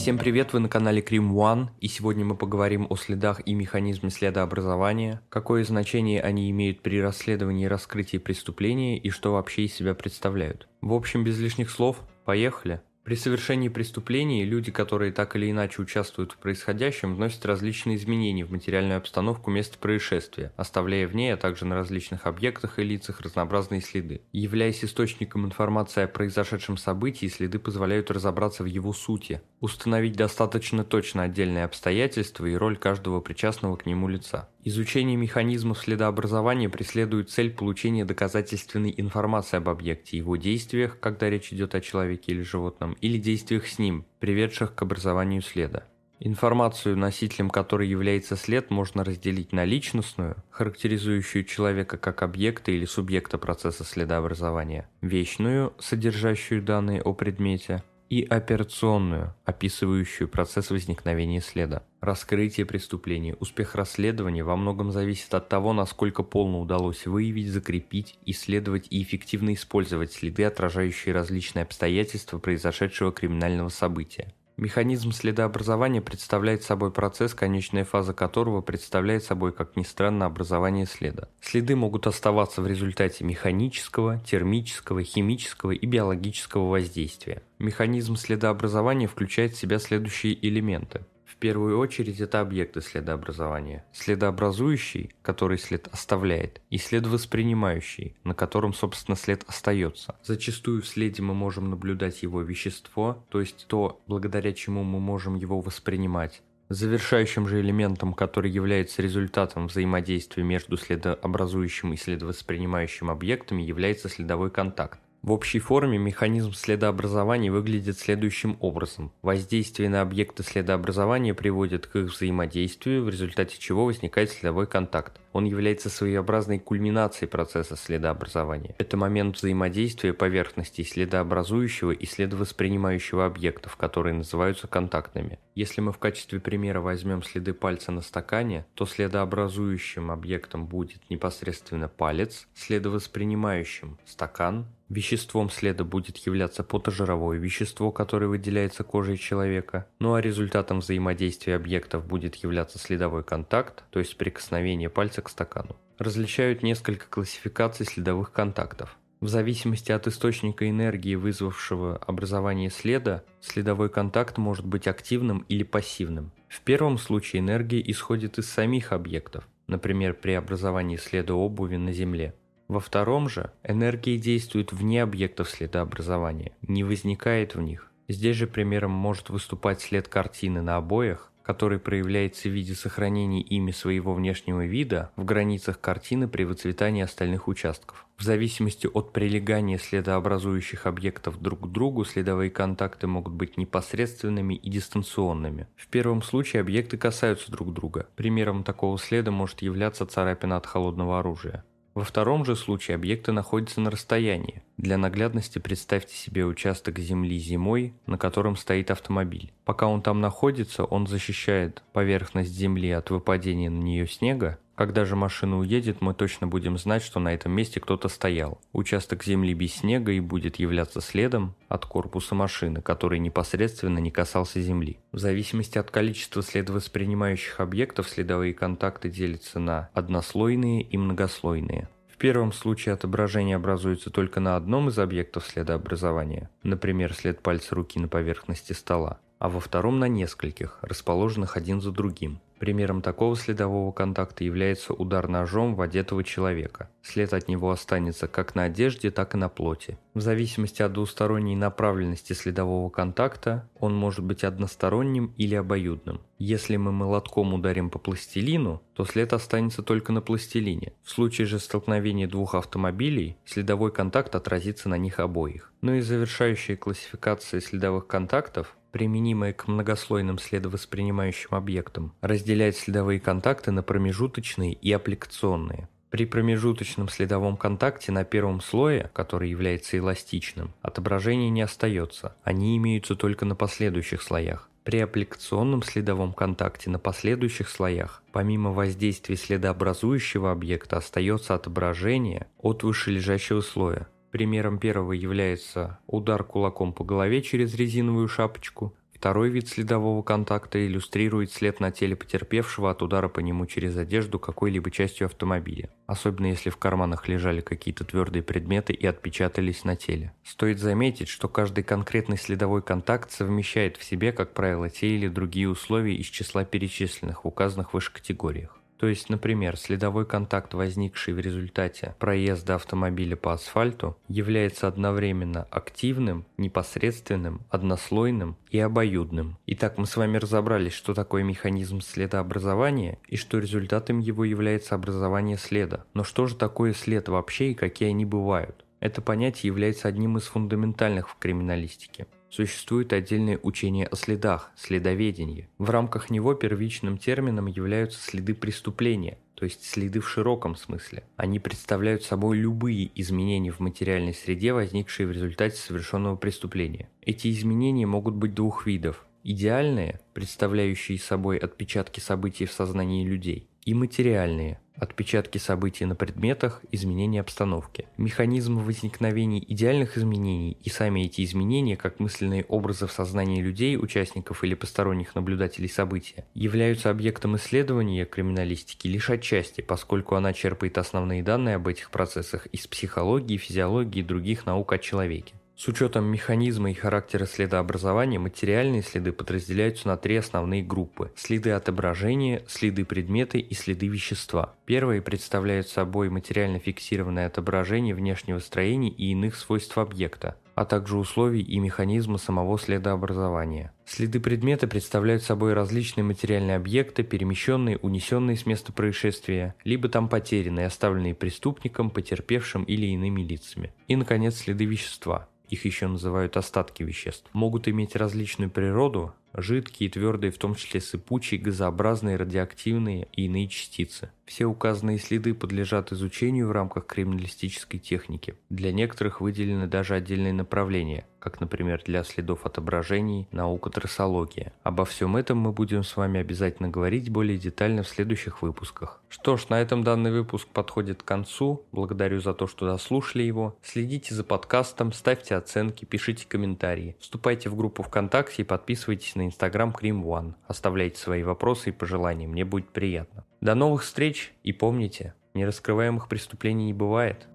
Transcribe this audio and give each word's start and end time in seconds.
Всем 0.00 0.16
привет, 0.16 0.54
вы 0.54 0.60
на 0.60 0.70
канале 0.70 1.02
Крим 1.02 1.30
One, 1.38 1.68
и 1.78 1.86
сегодня 1.86 2.24
мы 2.24 2.34
поговорим 2.34 2.86
о 2.88 2.96
следах 2.96 3.46
и 3.46 3.52
механизме 3.52 4.08
следообразования, 4.08 5.20
какое 5.28 5.62
значение 5.62 6.22
они 6.22 6.50
имеют 6.50 6.80
при 6.80 7.02
расследовании 7.02 7.66
и 7.66 7.68
раскрытии 7.68 8.16
преступления 8.16 8.96
и 8.96 9.10
что 9.10 9.32
вообще 9.32 9.64
из 9.64 9.74
себя 9.74 9.92
представляют. 9.92 10.68
В 10.80 10.94
общем, 10.94 11.22
без 11.22 11.38
лишних 11.38 11.70
слов, 11.70 11.98
поехали! 12.24 12.80
При 13.02 13.14
совершении 13.14 13.68
преступлений 13.68 14.44
люди, 14.44 14.70
которые 14.70 15.10
так 15.10 15.34
или 15.34 15.50
иначе 15.50 15.80
участвуют 15.80 16.32
в 16.32 16.36
происходящем, 16.36 17.14
вносят 17.14 17.46
различные 17.46 17.96
изменения 17.96 18.44
в 18.44 18.52
материальную 18.52 18.98
обстановку 18.98 19.50
места 19.50 19.78
происшествия, 19.78 20.52
оставляя 20.56 21.08
в 21.08 21.14
ней, 21.14 21.32
а 21.32 21.38
также 21.38 21.64
на 21.64 21.76
различных 21.76 22.26
объектах 22.26 22.78
и 22.78 22.82
лицах 22.82 23.22
разнообразные 23.22 23.80
следы. 23.80 24.20
Являясь 24.32 24.84
источником 24.84 25.46
информации 25.46 26.02
о 26.02 26.08
произошедшем 26.08 26.76
событии, 26.76 27.26
следы 27.26 27.58
позволяют 27.58 28.10
разобраться 28.10 28.64
в 28.64 28.66
его 28.66 28.92
сути, 28.92 29.40
установить 29.60 30.16
достаточно 30.16 30.84
точно 30.84 31.22
отдельные 31.22 31.64
обстоятельства 31.64 32.44
и 32.44 32.54
роль 32.54 32.76
каждого 32.76 33.20
причастного 33.20 33.76
к 33.76 33.86
нему 33.86 34.08
лица. 34.08 34.50
Изучение 34.62 35.16
механизмов 35.16 35.78
следообразования 35.78 36.68
преследует 36.68 37.30
цель 37.30 37.50
получения 37.50 38.04
доказательственной 38.04 38.92
информации 38.94 39.56
об 39.56 39.70
объекте, 39.70 40.18
его 40.18 40.36
действиях, 40.36 41.00
когда 41.00 41.30
речь 41.30 41.50
идет 41.50 41.74
о 41.74 41.80
человеке 41.80 42.32
или 42.32 42.42
животном, 42.42 42.92
или 43.00 43.16
действиях 43.16 43.66
с 43.66 43.78
ним, 43.78 44.04
приведших 44.18 44.74
к 44.74 44.82
образованию 44.82 45.40
следа. 45.40 45.84
Информацию, 46.22 46.98
носителем 46.98 47.48
которой 47.48 47.88
является 47.88 48.36
след, 48.36 48.70
можно 48.70 49.02
разделить 49.02 49.52
на 49.54 49.64
личностную, 49.64 50.36
характеризующую 50.50 51.44
человека 51.44 51.96
как 51.96 52.22
объекта 52.22 52.70
или 52.70 52.84
субъекта 52.84 53.38
процесса 53.38 53.84
следообразования, 53.84 54.86
вечную, 55.00 55.72
содержащую 55.78 56.62
данные 56.62 57.00
о 57.00 57.14
предмете, 57.14 57.82
и 58.10 58.24
операционную, 58.24 59.34
описывающую 59.44 60.28
процесс 60.28 60.70
возникновения 60.70 61.40
следа. 61.40 61.84
Раскрытие 62.00 62.66
преступления, 62.66 63.36
успех 63.38 63.76
расследования 63.76 64.42
во 64.42 64.56
многом 64.56 64.90
зависит 64.90 65.32
от 65.32 65.48
того, 65.48 65.72
насколько 65.72 66.24
полно 66.24 66.60
удалось 66.60 67.06
выявить, 67.06 67.48
закрепить, 67.48 68.18
исследовать 68.26 68.88
и 68.90 69.00
эффективно 69.00 69.54
использовать 69.54 70.12
следы, 70.12 70.44
отражающие 70.44 71.14
различные 71.14 71.62
обстоятельства 71.62 72.38
произошедшего 72.38 73.12
криминального 73.12 73.68
события. 73.68 74.34
Механизм 74.60 75.12
следообразования 75.12 76.02
представляет 76.02 76.62
собой 76.62 76.92
процесс, 76.92 77.32
конечная 77.32 77.86
фаза 77.86 78.12
которого 78.12 78.60
представляет 78.60 79.24
собой, 79.24 79.52
как 79.52 79.74
ни 79.74 79.84
странно, 79.84 80.26
образование 80.26 80.84
следа. 80.84 81.30
Следы 81.40 81.74
могут 81.76 82.06
оставаться 82.06 82.60
в 82.60 82.66
результате 82.66 83.24
механического, 83.24 84.18
термического, 84.20 85.02
химического 85.02 85.70
и 85.70 85.86
биологического 85.86 86.68
воздействия. 86.68 87.42
Механизм 87.58 88.16
следообразования 88.16 89.08
включает 89.08 89.54
в 89.54 89.56
себя 89.56 89.78
следующие 89.78 90.36
элементы. 90.46 91.06
В 91.30 91.36
первую 91.36 91.78
очередь 91.78 92.20
это 92.20 92.40
объекты 92.40 92.80
следообразования. 92.80 93.84
Следообразующий, 93.92 95.12
который 95.22 95.58
след 95.58 95.86
оставляет, 95.92 96.60
и 96.70 96.76
следовоспринимающий, 96.76 98.16
на 98.24 98.34
котором, 98.34 98.74
собственно, 98.74 99.16
след 99.16 99.44
остается. 99.46 100.16
Зачастую 100.24 100.82
в 100.82 100.88
следе 100.88 101.22
мы 101.22 101.34
можем 101.34 101.70
наблюдать 101.70 102.24
его 102.24 102.42
вещество, 102.42 103.24
то 103.28 103.40
есть 103.40 103.66
то, 103.68 104.02
благодаря 104.08 104.52
чему 104.52 104.82
мы 104.82 104.98
можем 104.98 105.36
его 105.36 105.60
воспринимать. 105.60 106.42
Завершающим 106.68 107.46
же 107.46 107.60
элементом, 107.60 108.12
который 108.12 108.50
является 108.50 109.00
результатом 109.00 109.68
взаимодействия 109.68 110.42
между 110.42 110.76
следообразующим 110.76 111.92
и 111.92 111.96
следовоспринимающим 111.96 113.08
объектами, 113.08 113.62
является 113.62 114.08
следовой 114.08 114.50
контакт. 114.50 114.98
В 115.22 115.32
общей 115.32 115.58
форме 115.58 115.98
механизм 115.98 116.54
следообразования 116.54 117.52
выглядит 117.52 117.98
следующим 117.98 118.56
образом. 118.58 119.12
Воздействие 119.20 119.90
на 119.90 120.00
объекты 120.00 120.42
следообразования 120.42 121.34
приводит 121.34 121.86
к 121.86 121.96
их 121.96 122.10
взаимодействию, 122.10 123.04
в 123.04 123.10
результате 123.10 123.58
чего 123.58 123.84
возникает 123.84 124.30
следовой 124.30 124.66
контакт. 124.66 125.20
Он 125.32 125.44
является 125.44 125.90
своеобразной 125.90 126.58
кульминацией 126.58 127.28
процесса 127.28 127.76
следообразования. 127.76 128.74
Это 128.78 128.96
момент 128.96 129.36
взаимодействия 129.36 130.12
поверхностей 130.12 130.84
следообразующего 130.84 131.92
и 131.92 132.06
следовоспринимающего 132.06 133.26
объектов, 133.26 133.76
которые 133.76 134.14
называются 134.14 134.66
контактными. 134.66 135.38
Если 135.54 135.80
мы 135.80 135.92
в 135.92 135.98
качестве 135.98 136.40
примера 136.40 136.80
возьмем 136.80 137.22
следы 137.22 137.52
пальца 137.52 137.92
на 137.92 138.00
стакане, 138.00 138.66
то 138.74 138.86
следообразующим 138.86 140.10
объектом 140.10 140.66
будет 140.66 141.08
непосредственно 141.10 141.88
палец, 141.88 142.48
следовоспринимающим– 142.54 143.98
стакан, 144.06 144.66
Веществом 144.90 145.50
следа 145.50 145.84
будет 145.84 146.16
являться 146.18 146.64
потожировое 146.64 147.38
вещество, 147.38 147.92
которое 147.92 148.26
выделяется 148.26 148.82
кожей 148.82 149.18
человека, 149.18 149.86
ну 150.00 150.14
а 150.14 150.20
результатом 150.20 150.80
взаимодействия 150.80 151.54
объектов 151.54 152.04
будет 152.08 152.34
являться 152.34 152.80
следовой 152.80 153.22
контакт, 153.22 153.84
то 153.90 154.00
есть 154.00 154.16
прикосновение 154.16 154.90
пальца 154.90 155.19
к 155.20 155.28
стакану. 155.28 155.76
Различают 155.98 156.62
несколько 156.62 157.06
классификаций 157.06 157.86
следовых 157.86 158.32
контактов. 158.32 158.96
В 159.20 159.28
зависимости 159.28 159.92
от 159.92 160.06
источника 160.06 160.68
энергии, 160.68 161.14
вызвавшего 161.14 161.98
образование 161.98 162.70
следа, 162.70 163.22
следовой 163.42 163.90
контакт 163.90 164.38
может 164.38 164.64
быть 164.64 164.88
активным 164.88 165.44
или 165.48 165.62
пассивным. 165.62 166.32
В 166.48 166.62
первом 166.62 166.96
случае 166.96 167.40
энергия 167.40 167.82
исходит 167.90 168.38
из 168.38 168.48
самих 168.48 168.92
объектов, 168.92 169.46
например, 169.66 170.14
при 170.14 170.32
образовании 170.32 170.96
следа 170.96 171.34
обуви 171.34 171.76
на 171.76 171.92
Земле. 171.92 172.34
Во 172.66 172.80
втором 172.80 173.28
же 173.28 173.52
энергия 173.62 174.16
действует 174.16 174.72
вне 174.72 175.02
объектов 175.02 175.50
следообразования, 175.50 176.52
не 176.62 176.82
возникает 176.82 177.54
в 177.54 177.60
них. 177.60 177.90
Здесь 178.08 178.36
же 178.36 178.46
примером 178.46 178.92
может 178.92 179.28
выступать 179.28 179.80
след 179.82 180.08
картины 180.08 180.62
на 180.62 180.76
обоях, 180.76 181.30
который 181.50 181.80
проявляется 181.80 182.48
в 182.48 182.52
виде 182.52 182.76
сохранения 182.76 183.40
ими 183.40 183.72
своего 183.72 184.14
внешнего 184.14 184.64
вида 184.66 185.10
в 185.16 185.24
границах 185.24 185.80
картины 185.80 186.28
при 186.28 186.44
выцветании 186.44 187.02
остальных 187.02 187.48
участков. 187.48 188.06
В 188.16 188.22
зависимости 188.22 188.86
от 188.86 189.12
прилегания 189.12 189.76
следообразующих 189.76 190.86
объектов 190.86 191.42
друг 191.42 191.62
к 191.62 191.66
другу, 191.66 192.04
следовые 192.04 192.52
контакты 192.52 193.08
могут 193.08 193.32
быть 193.32 193.56
непосредственными 193.56 194.54
и 194.54 194.70
дистанционными. 194.70 195.66
В 195.74 195.88
первом 195.88 196.22
случае 196.22 196.60
объекты 196.60 196.96
касаются 196.96 197.50
друг 197.50 197.72
друга. 197.72 198.06
Примером 198.14 198.62
такого 198.62 198.96
следа 198.96 199.32
может 199.32 199.60
являться 199.60 200.06
царапина 200.06 200.56
от 200.56 200.66
холодного 200.66 201.18
оружия. 201.18 201.64
Во 201.94 202.04
втором 202.04 202.44
же 202.44 202.54
случае 202.54 202.94
объекты 202.94 203.32
находятся 203.32 203.80
на 203.80 203.90
расстоянии. 203.90 204.62
Для 204.76 204.96
наглядности 204.96 205.58
представьте 205.58 206.14
себе 206.14 206.46
участок 206.46 206.98
земли 206.98 207.38
зимой, 207.38 207.94
на 208.06 208.16
котором 208.16 208.56
стоит 208.56 208.90
автомобиль. 208.90 209.52
Пока 209.64 209.88
он 209.88 210.00
там 210.00 210.20
находится, 210.20 210.84
он 210.84 211.08
защищает 211.08 211.82
поверхность 211.92 212.52
земли 212.52 212.90
от 212.90 213.10
выпадения 213.10 213.70
на 213.70 213.82
нее 213.82 214.06
снега, 214.06 214.58
когда 214.80 215.04
же 215.04 215.14
машина 215.14 215.58
уедет, 215.58 216.00
мы 216.00 216.14
точно 216.14 216.46
будем 216.46 216.78
знать, 216.78 217.02
что 217.02 217.20
на 217.20 217.34
этом 217.34 217.52
месте 217.52 217.80
кто-то 217.80 218.08
стоял. 218.08 218.62
Участок 218.72 219.22
земли 219.22 219.52
без 219.52 219.74
снега 219.74 220.10
и 220.10 220.20
будет 220.20 220.56
являться 220.56 221.02
следом 221.02 221.54
от 221.68 221.84
корпуса 221.84 222.34
машины, 222.34 222.80
который 222.80 223.18
непосредственно 223.18 223.98
не 223.98 224.10
касался 224.10 224.58
земли. 224.62 224.98
В 225.12 225.18
зависимости 225.18 225.76
от 225.76 225.90
количества 225.90 226.42
следовоспринимающих 226.42 227.60
объектов 227.60 228.08
следовые 228.08 228.54
контакты 228.54 229.10
делятся 229.10 229.58
на 229.58 229.90
однослойные 229.92 230.80
и 230.80 230.96
многослойные. 230.96 231.90
В 232.08 232.16
первом 232.16 232.50
случае 232.50 232.94
отображение 232.94 233.56
образуется 233.56 234.08
только 234.08 234.40
на 234.40 234.56
одном 234.56 234.88
из 234.88 234.98
объектов 234.98 235.46
следообразования, 235.46 236.48
например, 236.62 237.12
след 237.12 237.42
пальца 237.42 237.74
руки 237.74 238.00
на 238.00 238.08
поверхности 238.08 238.72
стола, 238.72 239.20
а 239.40 239.48
во 239.48 239.58
втором 239.58 239.98
на 239.98 240.06
нескольких, 240.06 240.78
расположенных 240.82 241.56
один 241.56 241.80
за 241.80 241.90
другим. 241.90 242.40
Примером 242.60 243.00
такого 243.00 243.36
следового 243.36 243.90
контакта 243.90 244.44
является 244.44 244.92
удар 244.92 245.28
ножом 245.28 245.74
в 245.74 245.80
одетого 245.80 246.22
человека. 246.22 246.90
След 247.02 247.32
от 247.32 247.48
него 247.48 247.70
останется 247.70 248.28
как 248.28 248.54
на 248.54 248.64
одежде, 248.64 249.10
так 249.10 249.34
и 249.34 249.38
на 249.38 249.48
плоти. 249.48 249.98
В 250.12 250.20
зависимости 250.20 250.82
от 250.82 250.92
двусторонней 250.92 251.56
направленности 251.56 252.34
следового 252.34 252.90
контакта, 252.90 253.66
он 253.78 253.96
может 253.96 254.22
быть 254.22 254.44
односторонним 254.44 255.32
или 255.38 255.54
обоюдным. 255.54 256.20
Если 256.38 256.76
мы 256.76 256.92
молотком 256.92 257.54
ударим 257.54 257.88
по 257.88 257.98
пластилину, 257.98 258.82
то 258.92 259.06
след 259.06 259.32
останется 259.32 259.82
только 259.82 260.12
на 260.12 260.20
пластилине. 260.20 260.92
В 261.02 261.10
случае 261.10 261.46
же 261.46 261.58
столкновения 261.58 262.28
двух 262.28 262.54
автомобилей, 262.54 263.38
следовой 263.46 263.90
контакт 263.90 264.34
отразится 264.34 264.90
на 264.90 264.98
них 264.98 265.18
обоих. 265.18 265.72
Ну 265.80 265.94
и 265.94 266.02
завершающая 266.02 266.76
классификация 266.76 267.62
следовых 267.62 268.06
контактов 268.06 268.76
применимая 268.92 269.52
к 269.52 269.68
многослойным 269.68 270.38
следовоспринимающим 270.38 271.54
объектам, 271.54 272.12
разделяет 272.20 272.76
следовые 272.76 273.20
контакты 273.20 273.70
на 273.70 273.82
промежуточные 273.82 274.72
и 274.72 274.92
аппликационные. 274.92 275.88
При 276.10 276.26
промежуточном 276.26 277.08
следовом 277.08 277.56
контакте 277.56 278.10
на 278.10 278.24
первом 278.24 278.60
слое, 278.60 279.10
который 279.12 279.48
является 279.48 279.96
эластичным, 279.96 280.72
отображения 280.82 281.50
не 281.50 281.62
остается, 281.62 282.34
они 282.42 282.76
имеются 282.76 283.14
только 283.14 283.44
на 283.44 283.54
последующих 283.54 284.20
слоях. 284.20 284.68
При 284.82 284.98
аппликационном 284.98 285.84
следовом 285.84 286.32
контакте 286.32 286.90
на 286.90 286.98
последующих 286.98 287.68
слоях, 287.68 288.24
помимо 288.32 288.72
воздействия 288.72 289.36
следообразующего 289.36 290.50
объекта, 290.50 290.96
остается 290.96 291.54
отображение 291.54 292.48
от 292.58 292.82
вышележащего 292.82 293.60
слоя. 293.60 294.08
Примером 294.30 294.78
первого 294.78 295.12
является 295.12 295.98
удар 296.06 296.44
кулаком 296.44 296.92
по 296.92 297.04
голове 297.04 297.42
через 297.42 297.74
резиновую 297.74 298.28
шапочку, 298.28 298.94
Второй 299.20 299.50
вид 299.50 299.68
следового 299.68 300.22
контакта 300.22 300.86
иллюстрирует 300.86 301.52
след 301.52 301.78
на 301.78 301.90
теле 301.90 302.16
потерпевшего 302.16 302.90
от 302.90 303.02
удара 303.02 303.28
по 303.28 303.40
нему 303.40 303.66
через 303.66 303.94
одежду 303.98 304.38
какой-либо 304.38 304.90
частью 304.90 305.26
автомобиля, 305.26 305.90
особенно 306.06 306.46
если 306.46 306.70
в 306.70 306.78
карманах 306.78 307.28
лежали 307.28 307.60
какие-то 307.60 308.04
твердые 308.04 308.42
предметы 308.42 308.94
и 308.94 309.06
отпечатались 309.06 309.84
на 309.84 309.94
теле. 309.94 310.32
Стоит 310.42 310.78
заметить, 310.78 311.28
что 311.28 311.48
каждый 311.48 311.84
конкретный 311.84 312.38
следовой 312.38 312.80
контакт 312.80 313.30
совмещает 313.30 313.98
в 313.98 314.04
себе, 314.04 314.32
как 314.32 314.54
правило, 314.54 314.88
те 314.88 315.08
или 315.08 315.28
другие 315.28 315.68
условия 315.68 316.14
из 316.14 316.24
числа 316.24 316.64
перечисленных 316.64 317.44
в 317.44 317.48
указанных 317.48 317.92
выше 317.92 318.14
категориях. 318.14 318.79
То 319.00 319.08
есть, 319.08 319.30
например, 319.30 319.78
следовой 319.78 320.26
контакт, 320.26 320.74
возникший 320.74 321.32
в 321.32 321.40
результате 321.40 322.14
проезда 322.18 322.74
автомобиля 322.74 323.34
по 323.34 323.54
асфальту, 323.54 324.18
является 324.28 324.88
одновременно 324.88 325.66
активным, 325.70 326.44
непосредственным, 326.58 327.62
однослойным 327.70 328.58
и 328.70 328.78
обоюдным. 328.78 329.56
Итак, 329.64 329.96
мы 329.96 330.04
с 330.04 330.18
вами 330.18 330.36
разобрались, 330.36 330.92
что 330.92 331.14
такое 331.14 331.44
механизм 331.44 332.02
следообразования 332.02 333.18
и 333.26 333.38
что 333.38 333.58
результатом 333.58 334.18
его 334.18 334.44
является 334.44 334.96
образование 334.96 335.56
следа. 335.56 336.04
Но 336.12 336.22
что 336.22 336.46
же 336.46 336.54
такое 336.54 336.92
след 336.92 337.30
вообще 337.30 337.70
и 337.70 337.74
какие 337.74 338.10
они 338.10 338.26
бывают? 338.26 338.84
Это 339.00 339.22
понятие 339.22 339.68
является 339.68 340.08
одним 340.08 340.36
из 340.36 340.42
фундаментальных 340.42 341.30
в 341.30 341.38
криминалистике. 341.38 342.26
Существует 342.50 343.12
отдельное 343.12 343.60
учение 343.62 344.06
о 344.06 344.16
следах, 344.16 344.72
следоведение. 344.76 345.68
В 345.78 345.88
рамках 345.88 346.30
него 346.30 346.54
первичным 346.54 347.16
термином 347.16 347.66
являются 347.66 348.20
следы 348.20 348.54
преступления, 348.54 349.38
то 349.54 349.64
есть 349.64 349.84
следы 349.84 350.18
в 350.18 350.28
широком 350.28 350.74
смысле. 350.74 351.22
Они 351.36 351.60
представляют 351.60 352.24
собой 352.24 352.58
любые 352.58 353.12
изменения 353.14 353.70
в 353.70 353.78
материальной 353.78 354.34
среде, 354.34 354.72
возникшие 354.72 355.28
в 355.28 355.32
результате 355.32 355.76
совершенного 355.76 356.34
преступления. 356.34 357.08
Эти 357.22 357.52
изменения 357.52 358.06
могут 358.06 358.34
быть 358.34 358.52
двух 358.52 358.84
видов. 358.84 359.24
Идеальные, 359.44 360.20
представляющие 360.34 361.18
собой 361.18 361.56
отпечатки 361.56 362.18
событий 362.20 362.66
в 362.66 362.72
сознании 362.72 363.24
людей, 363.24 363.69
и 363.90 363.94
материальные, 363.94 364.78
отпечатки 364.94 365.58
событий 365.58 366.04
на 366.04 366.14
предметах, 366.14 366.80
изменения 366.92 367.40
обстановки. 367.40 368.06
Механизм 368.18 368.78
возникновения 368.78 369.58
идеальных 369.66 370.16
изменений 370.16 370.78
и 370.80 370.88
сами 370.88 371.22
эти 371.22 371.42
изменения, 371.42 371.96
как 371.96 372.20
мысленные 372.20 372.64
образы 372.68 373.08
в 373.08 373.12
сознании 373.12 373.60
людей, 373.60 373.96
участников 373.96 374.62
или 374.62 374.74
посторонних 374.74 375.34
наблюдателей 375.34 375.88
события, 375.88 376.46
являются 376.54 377.10
объектом 377.10 377.56
исследования 377.56 378.26
криминалистики 378.26 379.08
лишь 379.08 379.28
отчасти, 379.28 379.80
поскольку 379.80 380.36
она 380.36 380.52
черпает 380.52 380.96
основные 380.96 381.42
данные 381.42 381.74
об 381.74 381.88
этих 381.88 382.12
процессах 382.12 382.66
из 382.66 382.86
психологии, 382.86 383.56
физиологии 383.56 384.20
и 384.20 384.22
других 384.22 384.66
наук 384.66 384.92
о 384.92 384.98
человеке. 384.98 385.54
С 385.80 385.88
учетом 385.88 386.26
механизма 386.26 386.90
и 386.90 386.94
характера 386.94 387.46
следообразования 387.46 388.38
материальные 388.38 389.00
следы 389.00 389.32
подразделяются 389.32 390.08
на 390.08 390.18
три 390.18 390.36
основные 390.36 390.82
группы– 390.82 391.32
следы 391.36 391.70
отображения, 391.70 392.62
следы 392.68 393.06
предмета 393.06 393.56
и 393.56 393.72
следы 393.72 394.08
вещества. 394.08 394.74
Первые 394.84 395.22
представляют 395.22 395.88
собой 395.88 396.28
материально 396.28 396.80
фиксированное 396.80 397.46
отображение 397.46 398.14
внешнего 398.14 398.58
строения 398.58 399.08
и 399.08 399.30
иных 399.30 399.56
свойств 399.56 399.96
объекта, 399.96 400.58
а 400.74 400.84
также 400.84 401.16
условий 401.16 401.62
и 401.62 401.78
механизма 401.78 402.36
самого 402.36 402.78
следообразования. 402.78 403.94
Следы 404.04 404.38
предмета 404.38 404.86
представляют 404.86 405.44
собой 405.44 405.72
различные 405.72 406.24
материальные 406.24 406.76
объекты, 406.76 407.22
перемещенные, 407.22 407.96
унесенные 407.96 408.58
с 408.58 408.66
места 408.66 408.92
происшествия, 408.92 409.74
либо 409.84 410.10
там 410.10 410.28
потерянные, 410.28 410.84
оставленные 410.84 411.34
преступником, 411.34 412.10
потерпевшим 412.10 412.84
или 412.84 413.06
иными 413.06 413.40
лицами. 413.40 413.94
И, 414.08 414.16
наконец, 414.16 414.56
следы 414.56 414.84
вещества 414.84 415.48
их 415.70 415.84
еще 415.84 416.08
называют 416.08 416.56
остатки 416.56 417.02
веществ, 417.02 417.48
могут 417.52 417.88
иметь 417.88 418.16
различную 418.16 418.70
природу, 418.70 419.32
жидкие, 419.54 420.10
твердые, 420.10 420.50
в 420.50 420.58
том 420.58 420.74
числе 420.74 421.00
сыпучие, 421.00 421.60
газообразные, 421.60 422.36
радиоактивные 422.36 423.28
и 423.32 423.46
иные 423.46 423.68
частицы. 423.68 424.30
Все 424.50 424.64
указанные 424.64 425.18
следы 425.18 425.54
подлежат 425.54 426.10
изучению 426.10 426.66
в 426.66 426.72
рамках 426.72 427.06
криминалистической 427.06 428.00
техники. 428.00 428.56
Для 428.68 428.92
некоторых 428.92 429.40
выделены 429.40 429.86
даже 429.86 430.14
отдельные 430.16 430.52
направления, 430.52 431.24
как, 431.38 431.60
например, 431.60 432.02
для 432.04 432.24
следов 432.24 432.66
отображений, 432.66 433.46
наука 433.52 433.90
трассология. 433.90 434.72
Обо 434.82 435.04
всем 435.04 435.36
этом 435.36 435.58
мы 435.58 435.70
будем 435.70 436.02
с 436.02 436.16
вами 436.16 436.40
обязательно 436.40 436.88
говорить 436.88 437.30
более 437.30 437.58
детально 437.58 438.02
в 438.02 438.08
следующих 438.08 438.60
выпусках. 438.62 439.22
Что 439.28 439.56
ж, 439.56 439.68
на 439.68 439.80
этом 439.80 440.02
данный 440.02 440.32
выпуск 440.32 440.66
подходит 440.66 441.22
к 441.22 441.26
концу. 441.26 441.86
Благодарю 441.92 442.40
за 442.40 442.52
то, 442.52 442.66
что 442.66 442.86
дослушали 442.86 443.44
его. 443.44 443.78
Следите 443.84 444.34
за 444.34 444.42
подкастом, 444.42 445.12
ставьте 445.12 445.54
оценки, 445.54 446.04
пишите 446.04 446.44
комментарии. 446.48 447.16
Вступайте 447.20 447.70
в 447.70 447.76
группу 447.76 448.02
ВКонтакте 448.02 448.62
и 448.62 448.64
подписывайтесь 448.64 449.36
на 449.36 449.39
инстаграм 449.46 449.92
Крим 449.92 450.24
One. 450.24 450.54
Оставляйте 450.66 451.18
свои 451.18 451.42
вопросы 451.42 451.90
и 451.90 451.92
пожелания, 451.92 452.46
мне 452.46 452.64
будет 452.64 452.90
приятно. 452.90 453.44
До 453.60 453.74
новых 453.74 454.02
встреч 454.02 454.52
и 454.62 454.72
помните, 454.72 455.34
нераскрываемых 455.54 456.28
преступлений 456.28 456.86
не 456.86 456.94
бывает. 456.94 457.48